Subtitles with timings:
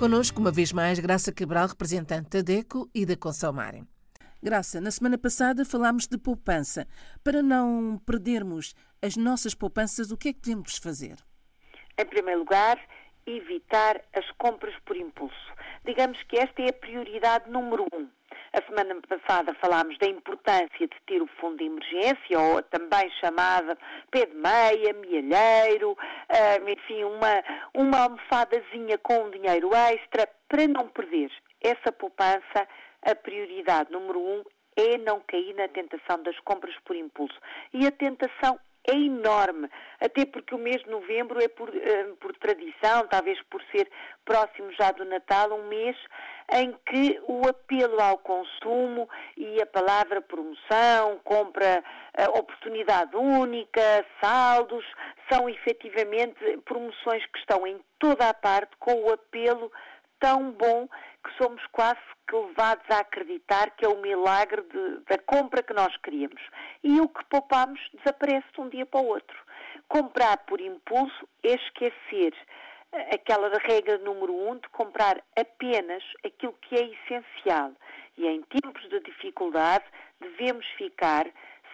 [0.00, 3.86] Conosco, uma vez mais, Graça Cabral, representante da DECO e da Consalmarem.
[4.42, 6.88] Graça, na semana passada falámos de poupança.
[7.22, 11.16] Para não perdermos as nossas poupanças, o que é que devemos fazer?
[11.98, 12.80] Em primeiro lugar,
[13.26, 15.36] evitar as compras por impulso.
[15.84, 18.08] Digamos que esta é a prioridade número um.
[18.52, 23.78] A semana passada falámos da importância de ter o fundo de emergência, ou também chamada
[24.10, 25.96] pé de meia, mielheiro,
[26.66, 32.66] enfim, uma, uma almofadazinha com dinheiro extra, para não perder essa poupança
[33.02, 34.44] a prioridade número um
[34.76, 37.38] é não cair na tentação das compras por impulso.
[37.72, 38.58] E a tentação
[38.90, 39.68] é enorme,
[40.00, 43.88] até porque o mês de novembro é por, uh, por, tradição, talvez por ser
[44.24, 45.96] próximo já do Natal, um mês
[46.52, 51.82] em que o apelo ao consumo e a palavra promoção, compra,
[52.18, 54.84] uh, oportunidade única, saldos,
[55.30, 59.70] são efetivamente promoções que estão em toda a parte com o apelo
[60.20, 60.88] tão bom
[61.24, 65.74] que somos quase que levados a acreditar que é o milagre de, da compra que
[65.74, 66.40] nós queríamos.
[66.84, 69.36] E o que poupamos desaparece de um dia para o outro.
[69.88, 72.34] Comprar por impulso é esquecer
[72.92, 77.72] eh, aquela regra número um de comprar apenas aquilo que é essencial.
[78.16, 79.84] E em tempos de dificuldade
[80.20, 81.26] devemos ficar,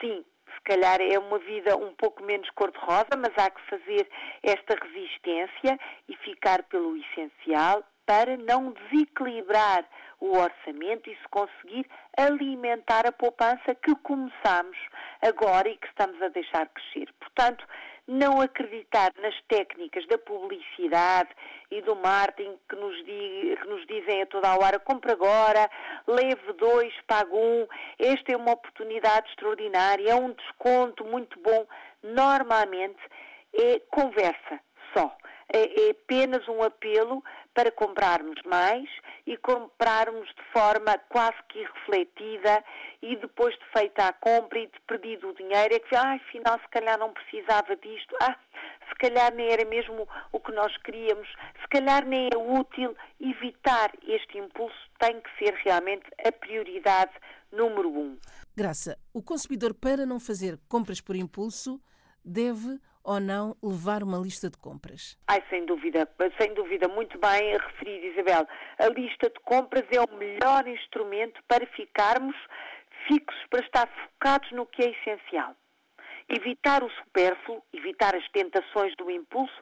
[0.00, 4.08] sim, se calhar é uma vida um pouco menos cor-de-rosa, mas há que fazer
[4.42, 9.84] esta resistência e ficar pelo essencial para não desequilibrar
[10.20, 11.86] o orçamento e se conseguir
[12.16, 14.76] alimentar a poupança que começamos
[15.20, 17.12] agora e que estamos a deixar crescer.
[17.18, 17.66] Portanto,
[18.06, 21.30] não acreditar nas técnicas da publicidade
[21.70, 25.70] e do marketing que nos, que nos dizem a toda a hora, compra agora,
[26.06, 27.66] leve dois, pague um,
[27.98, 31.66] esta é uma oportunidade extraordinária, é um desconto muito bom.
[32.02, 33.00] Normalmente
[33.54, 34.60] é conversa
[34.94, 35.16] só.
[35.52, 37.22] É, é apenas um apelo
[37.54, 38.88] para comprarmos mais
[39.26, 42.64] e comprarmos de forma quase que irrefletida
[43.02, 46.58] e depois de feita a compra e de perdido o dinheiro é que, ah, afinal,
[46.58, 48.36] se calhar não precisava disto, ah,
[48.88, 51.28] se calhar nem era mesmo o que nós queríamos,
[51.60, 57.12] se calhar nem é útil evitar este impulso, tem que ser realmente a prioridade
[57.50, 58.18] número um.
[58.56, 61.80] Graça, o consumidor, para não fazer compras por impulso,
[62.24, 65.18] deve ou não levar uma lista de compras?
[65.28, 66.08] Ai, sem dúvida,
[66.40, 68.46] sem dúvida, muito bem referido, Isabel.
[68.78, 72.36] A lista de compras é o melhor instrumento para ficarmos
[73.06, 75.54] fixos, para estar focados no que é essencial.
[76.28, 79.60] Evitar o supérfluo, evitar as tentações do impulso,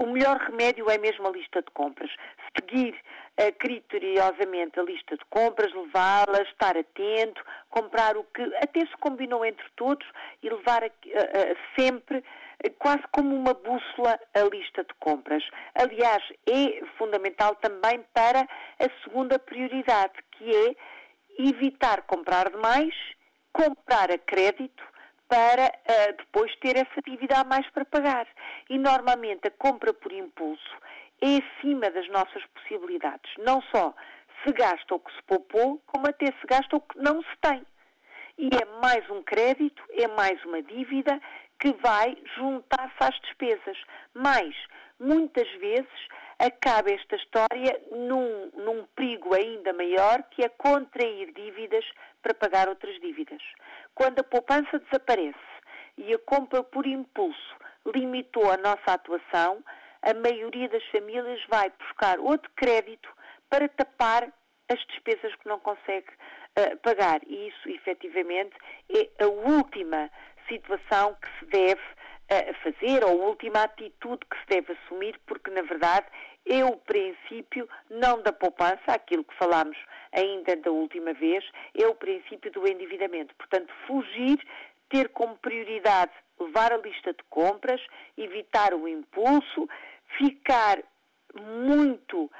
[0.00, 2.10] o melhor remédio é mesmo a lista de compras.
[2.58, 2.94] Seguir
[3.40, 9.44] uh, criteriosamente a lista de compras, levá-la, estar atento, comprar o que até se combinou
[9.44, 10.06] entre todos
[10.42, 10.90] e levar uh,
[11.78, 12.22] sempre
[12.78, 15.42] quase como uma bússola a lista de compras.
[15.74, 20.76] Aliás, é fundamental também para a segunda prioridade, que é
[21.38, 22.94] evitar comprar demais,
[23.52, 24.82] comprar a crédito
[25.28, 28.26] para uh, depois ter essa dívida a mais para pagar.
[28.70, 30.84] E normalmente a compra por impulso
[31.24, 33.32] é acima das nossas possibilidades.
[33.38, 33.94] Não só
[34.44, 37.64] se gasta o que se poupou, como até se gasta o que não se tem.
[38.36, 41.18] E é mais um crédito, é mais uma dívida
[41.58, 43.78] que vai juntar-se às despesas.
[44.12, 44.54] Mas,
[45.00, 46.08] muitas vezes,
[46.38, 51.84] acaba esta história num, num perigo ainda maior, que é contrair dívidas
[52.20, 53.42] para pagar outras dívidas.
[53.94, 55.38] Quando a poupança desaparece
[55.96, 57.56] e a compra por impulso
[57.86, 59.62] limitou a nossa atuação,
[60.04, 63.08] a maioria das famílias vai buscar outro crédito
[63.48, 64.32] para tapar
[64.70, 66.08] as despesas que não consegue
[66.58, 67.20] uh, pagar.
[67.26, 68.54] E isso, efetivamente,
[68.90, 70.10] é a última
[70.48, 75.50] situação que se deve uh, fazer ou a última atitude que se deve assumir, porque,
[75.50, 76.06] na verdade,
[76.46, 79.76] é o princípio não da poupança, aquilo que falámos
[80.12, 81.44] ainda da última vez,
[81.74, 83.34] é o princípio do endividamento.
[83.36, 84.38] Portanto, fugir,
[84.90, 87.80] ter como prioridade levar a lista de compras,
[88.16, 89.68] evitar o impulso,
[90.18, 90.82] ficar
[91.34, 92.30] muito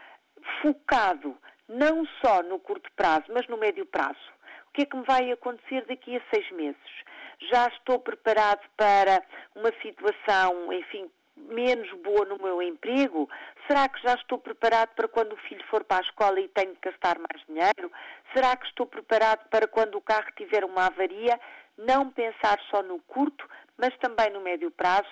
[0.62, 1.36] focado
[1.68, 4.32] não só no curto prazo, mas no médio prazo.
[4.68, 7.04] O que é que me vai acontecer daqui a seis meses?
[7.50, 9.22] Já estou preparado para
[9.54, 13.28] uma situação, enfim, menos boa no meu emprego?
[13.66, 16.74] Será que já estou preparado para quando o filho for para a escola e tenho
[16.76, 17.90] que gastar mais dinheiro?
[18.32, 21.38] Será que estou preparado para quando o carro tiver uma avaria?
[21.78, 25.08] Não pensar só no curto, mas também no médio prazo,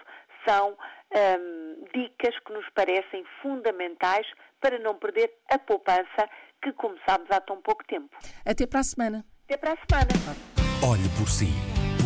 [0.47, 1.62] são hum,
[1.95, 4.27] dicas que nos parecem fundamentais
[4.61, 6.29] para não perder a poupança
[6.63, 8.11] que começámos há tão pouco tempo.
[8.45, 9.25] Até para a semana.
[9.45, 10.37] Até para a semana.
[10.83, 11.53] Olhe por si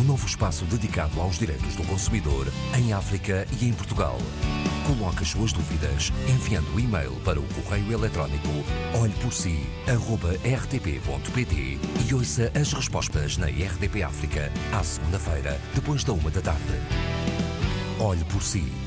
[0.07, 2.47] novo espaço dedicado aos direitos do consumidor
[2.79, 4.15] em África e em Portugal.
[4.87, 8.47] Coloque as suas dúvidas enviando o e-mail para o correio eletrónico
[9.01, 11.77] olheporsi.rtp.pt
[12.09, 16.61] e ouça as respostas na RDP África à segunda-feira, depois da uma da tarde.
[17.99, 18.86] Olhe por si.